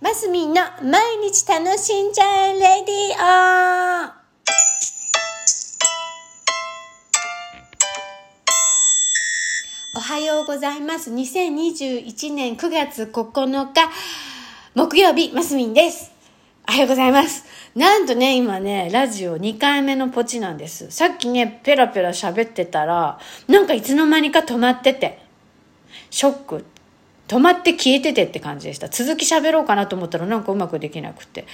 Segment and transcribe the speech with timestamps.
[0.00, 4.18] マスミンの毎日楽しんじゃえレディオ
[9.96, 11.10] おはようございます。
[11.12, 13.90] 2021年9月9日、
[14.76, 16.12] 木曜日、マスミンです。
[16.68, 17.44] おはようございます。
[17.74, 20.92] なんとね、今ね、ラジオ2回目のポチなんです。
[20.92, 23.18] さっきね、ペラペラ喋ってたら、
[23.48, 25.18] なんかいつの間にか止まってて、
[26.08, 26.64] ショック。
[27.28, 28.88] 止まって消えててって感じでした。
[28.88, 31.46] 続き喋ろうかなと思ったらなんかうまくできなくて。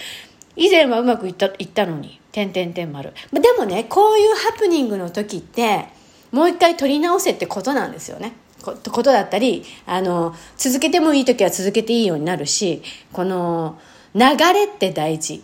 [0.56, 3.12] 以前はうまくいった、いったのに、点々点丸。
[3.32, 5.86] でもね、こういうハプニングの時って、
[6.30, 8.34] もう一回撮り直せってことなんですよね。
[8.62, 13.78] こことだったり、あの、続けてもいい時は続けていいようになるし、この、
[14.14, 14.20] 流
[14.52, 15.42] れって大事。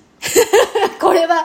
[1.00, 1.44] これは、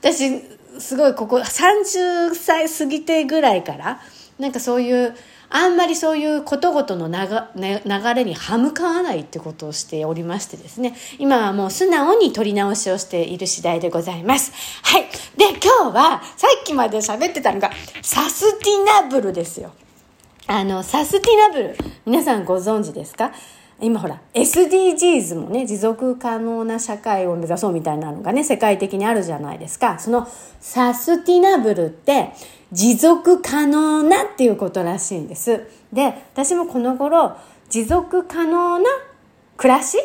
[0.00, 0.40] 私、
[0.78, 4.00] すごいここ30歳過ぎてぐらいから、
[4.40, 5.14] なんかそういう、
[5.52, 14.52] あんまりそういうことごとの流,、れに歯向かわないってことをしておりましてですね、今はもう素直に取り直しをしている次第でございます。
[14.82, 15.02] はい。
[15.36, 17.70] で、今日は、さっきまで喋ってたのが、
[18.02, 19.72] サスティナブルですよ。
[20.46, 21.76] あの、サスティナブル、
[22.06, 23.32] 皆さんご存知ですか？
[23.82, 29.98] 今ほら、SDGs もね、持続可能な社会を目指そうみたいなのがね、世界的にあるじゃないですか。
[29.98, 30.28] その
[30.60, 32.32] サスティナブルって、
[32.72, 35.66] 持続可能なっていうことらしいんです。
[35.92, 37.36] で、私もこの頃、
[37.68, 38.84] 持続可能な
[39.56, 39.98] 暮らし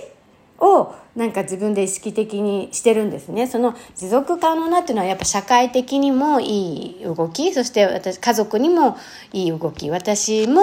[0.59, 3.48] をなんか自分で意識的にしてるんですね。
[3.48, 8.98] その持続可能なっていうのはやっぱ社会的にもいい動き、そして私、家族にも
[9.31, 10.62] いい動き、私も、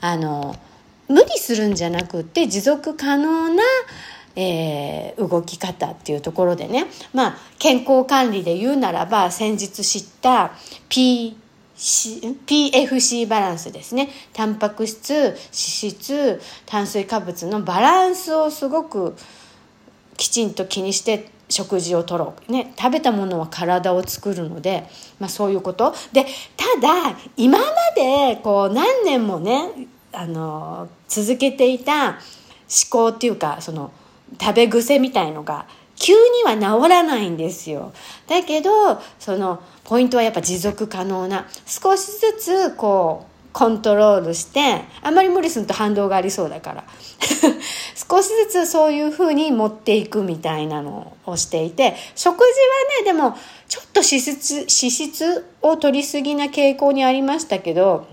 [0.00, 0.56] あの、
[1.10, 3.62] 無理するんじゃなくって持続可能な、
[4.36, 10.52] えー、動き方っていうところでね、まあ、健康管理で言うならば先日知った
[10.88, 11.36] P
[11.76, 14.10] PFC バランスですね。
[14.34, 19.16] タンパク質、脂質、炭水化物のバランスをすごく
[20.18, 24.86] きちんと気にして食事をとろう、ね、食べたものは体を作るので、
[25.18, 25.94] まあ、そういうこと。
[26.12, 27.64] でただ今ま
[27.96, 32.18] でこう何年もねあの続けていた思
[32.90, 33.92] 考っていうかその
[34.40, 35.66] 食べ癖みたいのが
[35.96, 37.92] 急には治らないんですよ。
[38.26, 46.84] だけどそのポイントはやっぱ持続可能な少しずつこうコントロールしてあんまり無理すると反動がありそうだから。
[48.10, 52.46] 少しずつそういうふうに持っていくみたいなのをしていて食事は
[53.00, 53.36] ねでも
[53.68, 58.08] ちょっと脂質脂質を取りすぎな傾向にありましたけど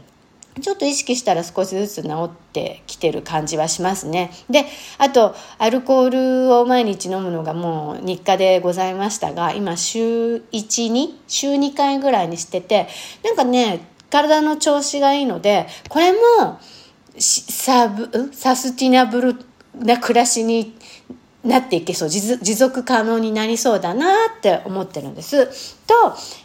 [0.59, 4.31] ちょっと意識したら少しずつ治ってきてる感じはしますね。
[4.49, 4.65] で、
[4.97, 12.87] あと、アルコールを毎日飲むのがもう日課でございましたが、今週1、2、週2回ぐらいにしてて、
[13.23, 16.59] なんかね、体の調子がいいので、これも、
[17.19, 19.35] サブ、サスティナブル
[19.75, 20.75] な暮らしに
[21.43, 25.75] なっていけそう持続可能になりそうだなって思ってるんです。
[25.87, 25.93] と、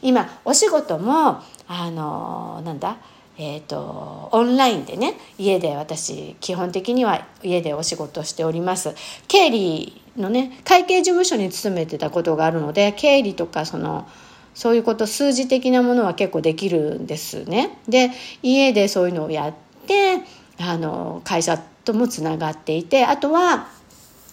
[0.01, 2.97] 今、お仕事も、あの、なんだ、
[3.39, 8.95] えーと、オンラインでね家で私基本的には家でお仕事しております。
[9.27, 14.07] 経理のね会計事務所に勤めてたことがあるので経理とかその
[14.55, 17.79] そういうこと数字的なものは結構できるんですね。
[17.89, 18.11] で
[18.43, 19.55] 家でそういうのをやっ
[19.87, 20.19] て
[20.59, 23.69] あの会社ともつながっていてあとは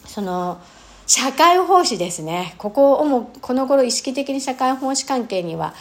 [0.06, 0.60] その
[1.08, 2.54] 社会奉仕ですね。
[2.58, 5.74] ここをもこの頃意識的に社会奉仕関係には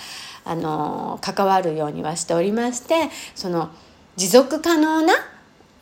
[0.49, 3.71] あの関わるようにはしておりましてその
[4.17, 5.15] 持続可能な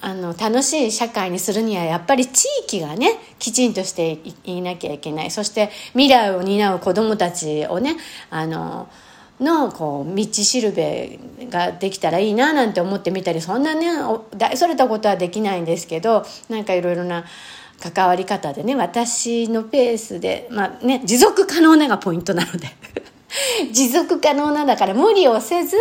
[0.00, 5.30] あの楽しい社会にするにはやっぱり地域がねきちんとしていなきゃいけない。
[5.30, 7.96] そして未来を担う子どもたちをね
[8.28, 8.88] あの
[9.40, 11.18] のこう道しるべ
[11.48, 13.88] ができたらいいななんて思ってみたりそんなね
[14.36, 17.24] 大それたことはできないんですけどなんかいろいろな
[17.80, 22.68] 関わり方でね私のペースでまあね持続可能ながポイントなので。
[23.72, 25.76] 持続可能なんだから無理をせず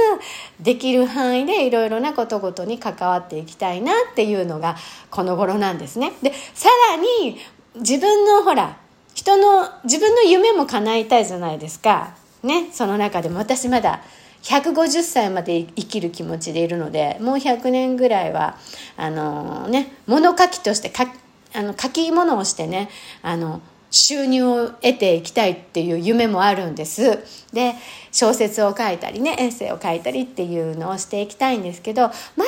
[0.60, 4.76] できる範囲でいろいろなことごとに関わっていきたいなっていうのが
[5.10, 6.14] この頃なんですね。
[6.22, 7.40] でさらに
[7.76, 8.78] 自分のほら
[9.14, 12.16] 人の自分の夢も叶えたいじゃないですか。
[12.44, 14.02] ねその中でも私まだ
[14.44, 18.58] 150歳まで生きる気持ちでいるのでもう100年ぐらいは
[18.96, 21.12] あのね物書きとしてか
[21.54, 22.90] あの書き物をしてね
[23.24, 23.62] あの
[23.92, 27.20] 収入を得ていきたいっていう夢もあるんです。
[27.54, 27.76] で、
[28.12, 32.46] 小説を書いたりね、エッセイを書いたりっていうのをしていきたいんですけど、まだま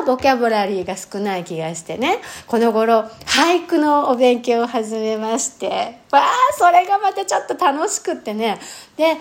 [0.00, 6.28] だボキャブラリーが少ない気がしてね、この頃、俳句のお勉強を始めまして、わあ、
[6.58, 8.58] それがまたちょっと楽しくってね、
[8.96, 9.16] で、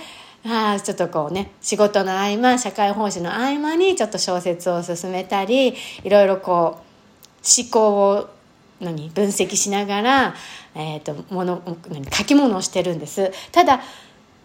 [0.47, 6.85] あちょっとこうね、仕事の合間、社会奉仕の合間にちょっと小説を進めたり、いろいろこう、
[7.61, 8.34] 思考を
[8.79, 10.35] 何分析しながら、
[10.75, 13.81] えーと、もの何書き物をしてるんですただ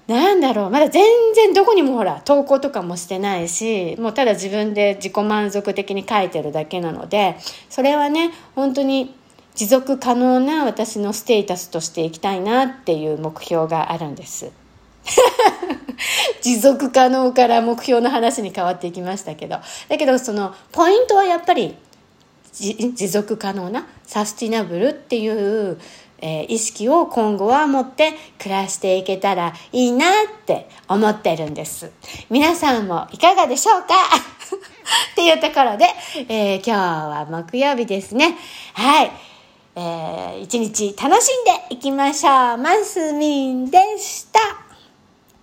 [0.06, 1.04] なんだろうまだ全
[1.34, 7.36] 然どこにもほら投稿とかもしてないしもうただ自分で自己満足的に書いてるだけなので
[7.68, 9.14] それはね本当に
[9.54, 14.50] 持続可能な私のステータスとしていきたいなっていう目標があるんです。
[16.42, 21.74] 持続可能から目標の話に変わっていきましたけどだけどそのポイントはやっぱり
[22.52, 25.78] 持続可能なサスティナブルっていう、
[26.18, 31.90] えー、意識を今後は持って暮らしていけたらいいなって思ってるんです
[32.28, 33.94] 皆さんもいかがでしょうか？
[35.12, 35.86] っていうところで、
[36.28, 38.36] えー、今日は木曜日ですね
[38.74, 39.10] はい
[39.76, 42.58] えー、一日楽しんでいきましょう。
[42.58, 44.40] マスミンでした。